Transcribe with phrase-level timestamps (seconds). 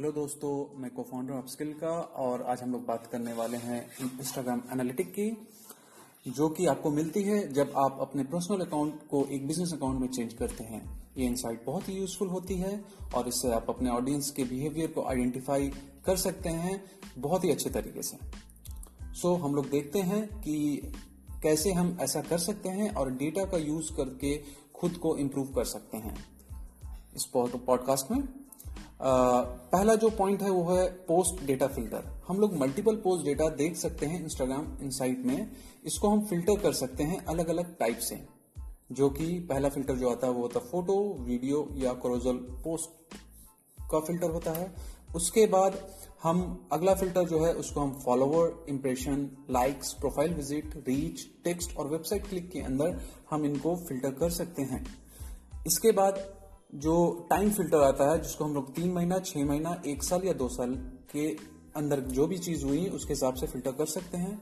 [0.00, 3.56] Hello दोस्तों मैं को फाउंडर ऑफ़ स्किल का और आज हम लोग बात करने वाले
[3.56, 5.48] हैं इंस्टाग्राम एनालिटिक की
[6.28, 10.08] जो कि आपको मिलती है जब आप अपने पर्सनल अकाउंट को एक बिज़नेस अकाउंट में
[10.08, 12.84] चेंज करते हैं। ये इनसाइट बहुत ही यूजफुल होती है
[13.14, 15.68] और इससे आप अपने ऑडियंस के बिहेवियर को आइडेंटिफाई
[16.06, 16.84] कर सकते हैं
[17.18, 18.16] बहुत ही अच्छे तरीके से।
[19.14, 20.82] सो so, हम लोग देखते हैं कि
[21.42, 24.42] कैसे हम ऐसा कर सकते हैं और डेटा का यूज़ करके
[24.74, 26.24] खुद को इम्प्रूव कर सकते हैं।
[27.16, 28.49] इस पॉडकास्ट में
[29.02, 33.76] पहला जो पॉइंट है वो है पोस्ट डेटा फ़िल्टर हम लोग मल्टीपल पोस्ट डेटा देख
[33.76, 35.50] सकते हैं इंस्टाग्राम इनसाइट में।
[35.86, 38.20] इसको हम फ़िल्टर कर सकते हैं अलग अलग टाइप से।
[38.92, 43.16] जो कि पहला फ़िल्टर जो आता है वो होता है फ़ोटो वीडियो या क्रोजल पोस्ट
[43.78, 44.72] का फ़िल्टर होता है।
[45.14, 45.78] उसके बाद
[46.22, 51.88] हम अगला फ़िल्टर जो है उसको हम follower impression likes profile visit reach text और
[51.88, 54.84] वेबसाइट क्लिक के अंदर हम इनको फ़िल्टर कर सकते हैं।
[55.66, 56.22] इसके बाद
[56.74, 60.32] जो टाइम फ़िल्टर आता है जिसको हम लोग तीन महीना छह महीना एक साल या
[60.32, 60.74] दो साल
[61.12, 61.26] के
[61.76, 64.40] अंदर जो भी चीज़ हुई उसके हिसाब से फ़िल्टर कर सकते हैं।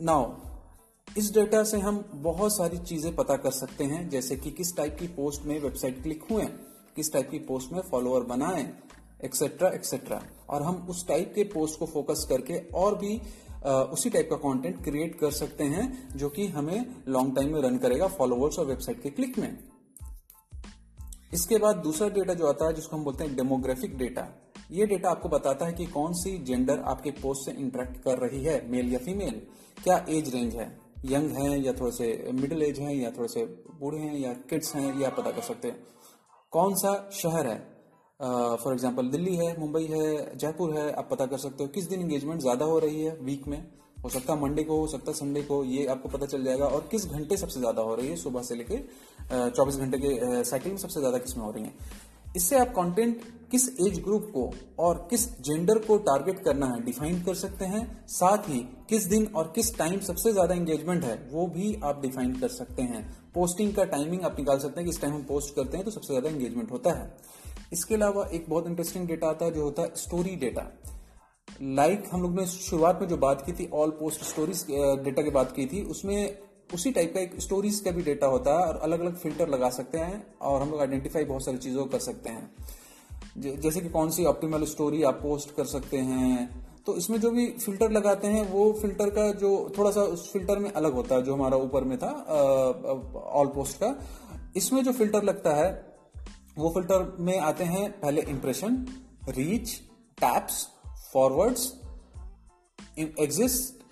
[0.00, 0.32] नाउ
[1.18, 4.96] इस डेटा से हम बहुत सारी चीज़ें पता कर सकते हैं जैसे कि किस टाइप
[5.00, 6.44] की पोस्ट में वेबसाइट क्लिक हुए
[6.96, 8.62] किस टाइप की पोस्ट में फॉलोअर बनाए
[9.24, 13.20] एक्सेट्रा एक्सेट्रा और हम उस टाइप के पोस्ट को फोकस करके और भी
[13.66, 17.60] आ, उसी टाइप का कंटेंट क्रिएट कर सकते हैं जो कि हमें लॉन्ग टाइम में
[17.62, 19.58] रन करेगा फॉलोअर्स और वेबसाइट के क्लिक में।
[21.30, 24.26] इसके बाद दूसरा डेटा जो आता है, जिसको हम बोलते हैं डेमोग्राफिक डेटा
[24.70, 28.42] ये डेटा आपको बताता है कि कौन सी जेंडर आपके पोस्ट से इंटरेक्ट कर रही
[28.44, 29.40] है मेल या फीमेल
[29.84, 30.66] क्या एज रेंज है?
[31.06, 33.44] यंग है या थोड़े से मिडिल एज है या थोड़े से
[33.80, 35.78] बूढ़े हैं या किड्स हैं, या पता कर सकते हैं।
[36.52, 37.58] कौन सा शहर है?
[38.20, 42.00] फॉर एग्ज़ाम्पल दिल्ली है, मुंबई है, जयपुर है, आप पता कर सकते हो किस दिन
[42.00, 43.60] एंगेजमेंट ज़्यादा हो रही है वीक में?
[43.98, 46.66] हो सकता है मंडे को, हो सकता है संडे को, ये आपको पता चल जाएगा।
[46.66, 48.76] और किस घंटे सबसे ज़्यादा हो रही है सुबह से लेके
[49.50, 51.72] चौबीस घंटे के साइकिल में सबसे ज़्यादा किसमें हो रही है?
[52.36, 57.22] इससे आप कंटेंट किस एज ग्रुप को और किस जेंडर को टारगेट करना है डिफाइन
[57.24, 61.46] कर सकते हैं। साथ ही किस दिन और किस टाइम सबसे ज़्यादा एंगेजमेंट है, वो
[61.46, 63.02] भी आप डिफाइन कर सकते हैं।
[63.34, 65.90] पोस्टिंग का टाइमिंग आप निकाल सकते हैं कि इस टाइम हम पोस्ट करते हैं तो
[65.90, 67.10] सबसे ज़्यादा एंगेजमेंट होता है।
[67.72, 70.70] इसके अलावा एक बहुत इंटरेस्टिंग डेटा आता है जो होता है स्टोरी डेटा
[71.62, 74.66] लाइक like हम लोग ने शुरुआत में जो बात की थी ऑल पोस्ट स्टोरीज
[75.04, 76.38] डेटा की बात की थी, उसमें
[76.74, 79.70] उसी टाइप का एक स्टोरीज का भी डेटा होता है और अलग अलग फ़िल्टर लगा
[79.70, 84.10] सकते हैं और हम लोग आइडेंटिफाई बहुत सारी चीज़ों कर सकते हैं। जैसे कि कौन
[84.10, 88.48] सी ऑप्टिमल स्टोरी आप पोस्ट कर सकते हैं। तो इसमें जो भी फ़िल्टर लगाते हैं,
[88.50, 91.84] वो फ़िल्टर का जो थोड़ा सा उस फ़िल्टर में अलग होता है, जो हमारा ऊपर
[91.84, 92.12] में था
[93.34, 93.94] ऑल पोस्ट का।
[94.56, 95.70] इसमें जो फ़िल्टर लगता है,
[96.58, 98.84] वो फ़िल्टर में आते हैं पहले impression
[99.28, 99.78] reach
[100.18, 100.66] taps
[101.12, 101.72] forwards
[102.98, 103.84] exist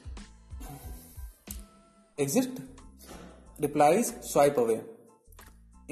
[2.18, 2.56] exit
[3.60, 4.76] replies swipe away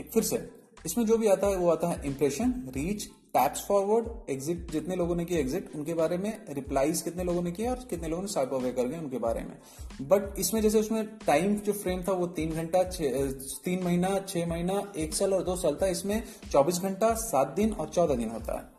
[0.05, 0.49] फिर से,
[0.87, 5.15] इसमें जो भी आता है, वो आता है impression reach taps forward exit जितने लोगों
[5.17, 8.29] ने किया एग्जिट उनके बारे में रिप्लाईज कितने लोगों ने किया और कितने लोगों ने
[8.29, 12.13] स्वाइप अवे कर गए उनके बारे में। बट इसमें जैसे उसमें टाइम जो फ्रेम था,
[12.13, 16.79] वो तीन घंटा तीन महीना, छह महीना, एक साल और दो साल था, इसमें चौबीस
[16.81, 18.73] घंटा, सात दिन और चौदह दिन होता है।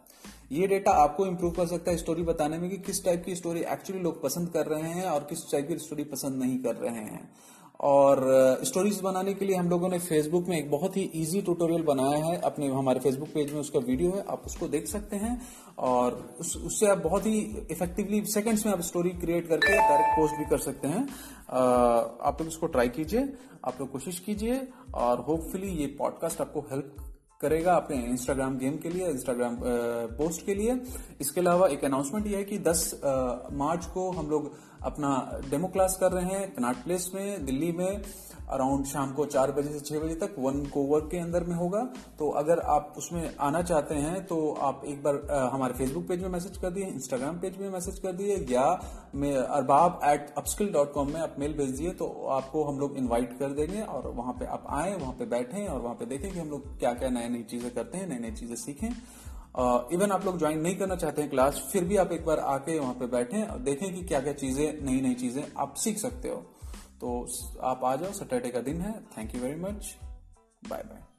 [0.51, 3.61] ये डेटा आपको इम्प्रूव कर सकता है स्टोरी बताने में कि किस टाइप की स्टोरी
[3.61, 6.95] एक्चुअली लोग पसंद कर रहे हैं और किस टाइप की स्टोरी पसंद नहीं कर रहे
[6.95, 7.29] हैं।
[7.79, 8.19] और
[8.63, 12.23] स्टोरीज बनाने के लिए हम लोगों ने फेसबुक में एक बहुत ही इजी ट्यूटोरियल बनाया
[12.25, 15.41] है। अपने हमारे फेसबुक पेज में उसका वीडियो है आप उसको देख सकते हैं।
[15.78, 17.39] और उस, उससे आप बहुत ही
[17.72, 21.03] इफेक्टिवली सेकंड्स में आप स्टोरी क्रिएट करके डायरेक्ट पोस्ट भी कर सकते हैं।
[22.22, 23.33] आप लोग इसको ट्राई कीजिए
[23.66, 24.62] आप लोग कोशिश कीजिए
[24.94, 29.57] और होपफुली ये पॉडकास्ट आपको हेल्प करेगा अपने इंस्टाग्राम गेम के लिए इंस्टाग्राम
[30.18, 30.79] पोस्ट के लिए।
[31.22, 33.01] इसके अलावा एक अनाउंसमेंट यह है कि 10
[33.53, 34.51] मार्च को हम लोग
[34.84, 35.09] अपना
[35.50, 38.01] डेमो क्लास कर रहे हैं कनाट प्लेस में, दिल्ली में।
[38.47, 41.83] अराउंड शाम को चार बजे से छह बजे तक वन कोवर्क के अंदर में होगा।
[42.19, 45.22] तो अगर आप उसमें आना चाहते हैं तो आप एक बार
[45.53, 48.63] हमारे फेसबुक पेज में मैसेज कर दिए इंस्टाग्राम पेज में मैसेज कर दिए, या
[49.51, 53.38] Arbab at upskill dot com में आप मेल भेज दिए तो आपको हम लोग इन्वाइट
[53.39, 56.39] कर देंगे और वहाँ पे आप आए, वहाँ पे बैठे और वहाँ पे देखें कि
[56.39, 58.89] हम लोग क्या क्या नई नई चीज़ें करते हैं नई नई चीज़ें सीखें।
[59.94, 62.77] इवन आप लोग ज्वाइन नहीं करना चाहते हैं क्लास फिर भी आप एक बार आके
[62.80, 66.30] वहाँ पे बैठें और देखें कि क्या क्या चीज़ें नई नई चीज़ें आप सीख सकते
[66.30, 66.44] हो।
[67.01, 67.27] तो
[67.63, 69.95] आप आ जाओ सैटरडे का दिन है। Thank you very much
[70.69, 71.14] bye bye